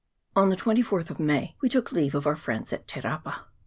[0.35, 3.45] On the 25th of May we took leave of our friends at Te rapa.